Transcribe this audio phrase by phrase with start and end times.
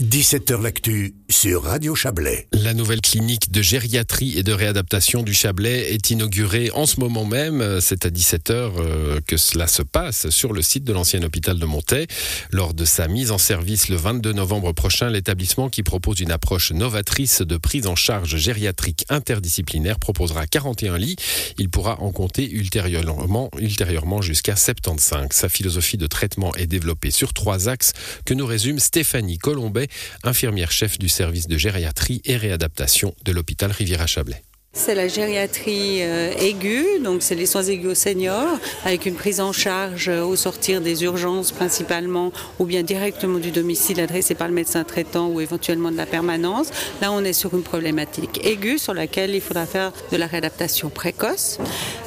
[0.00, 2.46] 17h L'actu sur Radio Chablais.
[2.52, 7.24] La nouvelle clinique de gériatrie et de réadaptation du Chablais est inaugurée en ce moment
[7.24, 7.80] même.
[7.80, 11.64] C'est à 17h euh, que cela se passe sur le site de l'ancien hôpital de
[11.64, 12.06] Montaix.
[12.52, 16.70] Lors de sa mise en service le 22 novembre prochain, l'établissement qui propose une approche
[16.70, 21.16] novatrice de prise en charge gériatrique interdisciplinaire proposera 41 lits.
[21.58, 25.26] Il pourra en compter ultérieurement, ultérieurement jusqu'à 75.
[25.32, 27.94] Sa philosophie de traitement est développée sur trois axes
[28.24, 29.87] que nous résume Stéphanie Colombet
[30.24, 34.42] infirmière chef du service de gériatrie et réadaptation de l'hôpital Riviera-Chablais.
[34.74, 39.40] C'est la gériatrie euh, aiguë, donc c'est les soins aigus aux seniors, avec une prise
[39.40, 44.54] en charge au sortir des urgences principalement, ou bien directement du domicile adressé par le
[44.54, 46.70] médecin traitant ou éventuellement de la permanence.
[47.02, 50.90] Là, on est sur une problématique aiguë sur laquelle il faudra faire de la réadaptation
[50.90, 51.58] précoce.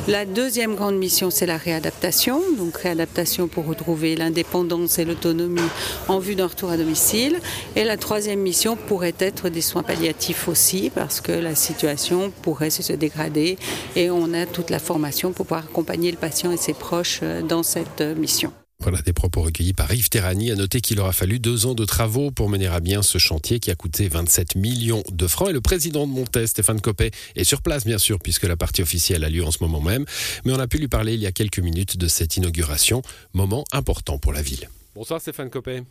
[0.08, 5.62] La deuxième grande mission, c'est la réadaptation, donc réadaptation pour retrouver l'indépendance et l'autonomie
[6.08, 7.40] en vue d'un retour à domicile.
[7.76, 12.70] Et la troisième mission pourrait être des soins palliatifs aussi, parce que la situation pourrait
[12.70, 13.57] se dégrader
[13.96, 17.41] et on a toute la formation pour pouvoir accompagner le patient et ses proches euh,
[17.41, 18.52] dans cette euh, mission.
[18.82, 20.52] Voilà des propos recueillis par Yves Terrani.
[20.52, 23.62] À noter qu'il aura fallu deux ans de travaux pour mener à bien ce chantier
[23.62, 25.49] qui a coûté 27 millions de francs.
[25.49, 28.82] Et le président de Montaigne, Stéphane Copé, est sur place, bien sûr, puisque la partie
[28.82, 30.04] officielle a lieu en ce moment même.
[30.44, 33.02] Mais on a pu lui parler il y a quelques minutes de cette inauguration,
[33.34, 34.68] moment important pour la ville.
[34.94, 35.84] Bonsoir Stéphane Copé.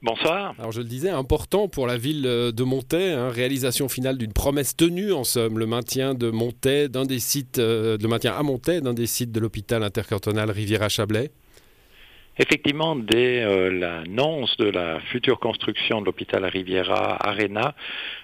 [0.00, 0.54] Bonsoir.
[0.58, 4.76] Alors je le disais, important pour la ville de Montaix, hein, réalisation finale d'une promesse
[4.76, 8.80] tenue en somme, le maintien de Montaix, d'un des sites, euh, le maintien à Montaix
[8.80, 11.32] d'un des sites de l'hôpital intercantonal Riviera-Chablais.
[12.40, 17.74] Effectivement, dès euh, l'annonce de la future construction de l'hôpital Riviera Arena,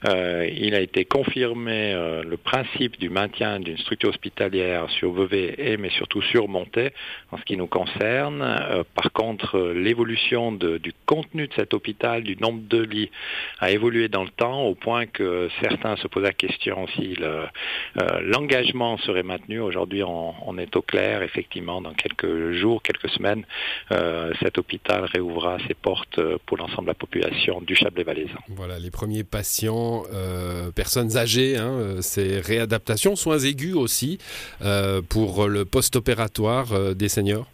[0.06, 5.56] euh, il a été confirmé euh, le principe du maintien d'une structure hospitalière sur Vevey
[5.58, 6.92] et mais surtout sur Montaix
[7.32, 8.84] en ce qui nous concerne.
[8.94, 13.10] par contre, l'évolution du contenu de cet hôpital, du nombre de lits,
[13.58, 17.16] a évolué dans le temps au point que certains se posent la question si
[17.96, 19.58] l'engagement serait maintenu.
[19.60, 23.44] Aujourd'hui, on, est au clair, effectivement, dans quelques jours, quelques semaines.
[24.40, 28.38] Cet hôpital réouvrira ses portes euh, pour l'ensemble de la population du Chablais-Valaisan.
[28.48, 34.18] Voilà, les premiers patients, euh, personnes âgées, hein, c'est réadaptation, soins aigus aussi
[35.08, 37.46] pour le post-opératoire des seniors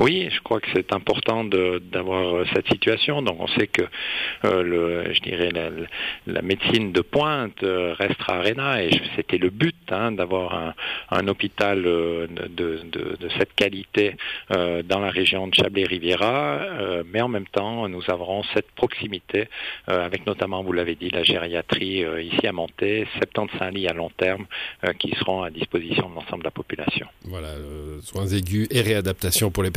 [0.00, 3.20] oui, je crois que c'est important d'avoir euh, cette situation.
[3.22, 3.82] Donc on sait que
[4.44, 5.50] euh, le, je dirais
[6.26, 10.74] la, médecine de pointe euh, restera Arena et c'était le but hein, d'avoir
[11.10, 12.28] un, hôpital de,
[13.38, 14.16] cette qualité
[14.48, 16.60] dans la région de Chablais-Riviera,
[17.06, 19.48] mais en même temps nous avons cette proximité
[19.86, 24.46] avec notamment, vous l'avez dit, la gériatrie ici à Monté, 75 lits à long terme
[24.98, 27.06] qui seront à disposition de l'ensemble de la population.
[27.24, 27.48] Voilà,
[28.02, 29.70] soins aigus et réadaptation pour les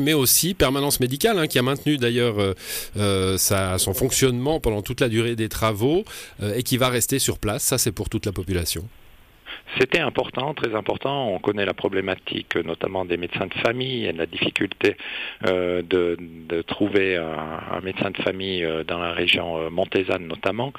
[0.00, 2.54] mais aussi permanence médicale, hein, qui a maintenu d'ailleurs euh,
[2.96, 3.38] euh,
[3.78, 6.04] son fonctionnement pendant toute la durée des travaux
[6.42, 7.62] euh, et qui va rester sur place.
[7.62, 8.84] Ça, c'est pour toute la population.
[9.78, 11.28] C'était important, très important.
[11.30, 14.96] On connaît la problématique notamment des médecins de famille et la difficulté
[15.46, 20.72] euh, de, trouver un, médecin de famille euh, dans la région euh, montésane notamment.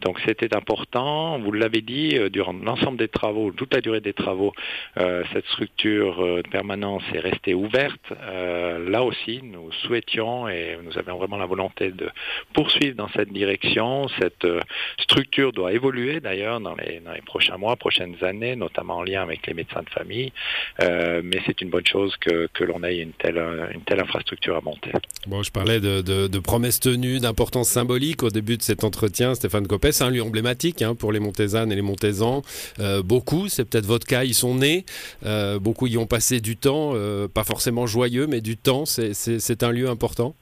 [0.00, 1.38] donc c'était important.
[1.38, 4.52] Vous l'avez dit, durant l'ensemble des travaux, toute la durée des travaux,
[4.96, 8.12] cette structure de permanence est restée ouverte.
[8.20, 12.08] là aussi, nous souhaitions et nous avions vraiment la volonté de
[12.52, 14.08] poursuivre dans cette direction.
[14.20, 14.46] Cette
[14.98, 19.54] structure doit évoluer d'ailleurs dans les prochains mois, prochaines années, notamment en lien avec les
[19.54, 20.32] médecins de famille.
[20.82, 23.38] Euh, mais c'est une bonne chose que, que l'on ait une telle,
[23.72, 24.90] une telle infrastructure à monter.
[25.28, 29.36] Bon, je parlais de, de, promesses tenues, d'importance symbolique au début de cet entretien.
[29.36, 32.42] Stéphane Copet, c'est un lieu emblématique hein, pour les Montaisanes et les Montaisans.
[32.80, 34.84] Euh, beaucoup, c'est peut-être votre cas, ils sont nés.
[35.24, 36.94] Euh, beaucoup y ont passé du temps,
[37.32, 38.84] pas forcément joyeux, mais du temps.
[38.84, 40.34] C'est un lieu important?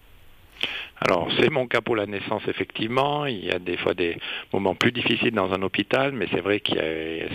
[1.06, 3.26] Alors c'est mon cas pour la naissance effectivement.
[3.26, 4.16] Il y a des fois des
[4.54, 6.72] moments plus difficiles dans un hôpital, mais c'est vrai que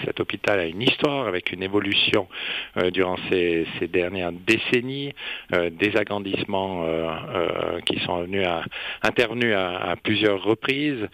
[0.06, 2.28] cet hôpital a une histoire avec une évolution
[2.78, 5.14] euh, durant ces, dernières décennies,
[5.54, 8.64] euh, des agrandissements euh, qui sont venus à,
[9.04, 11.08] intervenus à, plusieurs reprises.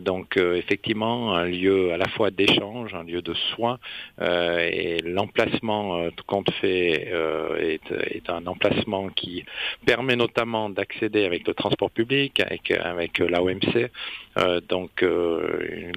[0.00, 3.78] donc effectivement un lieu à la fois d'échange, un lieu de soins
[4.20, 7.10] et l'emplacement compte fait
[7.58, 9.44] est, est, un emplacement qui
[9.84, 13.90] permet notamment d'accéder avec le transport public, avec, avec l'AOMC.
[14.38, 15.92] Euh, donc, euh,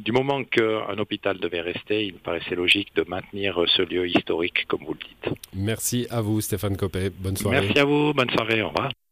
[0.00, 4.66] du moment qu'un hôpital devait rester, il me paraissait logique de maintenir ce lieu historique,
[4.68, 5.38] comme vous le dites.
[5.54, 7.10] Merci à vous, Stéphane Copé.
[7.10, 7.60] Bonne soirée.
[7.60, 8.12] Merci à vous.
[8.12, 8.62] Bonne soirée.
[8.62, 8.92] Au revoir.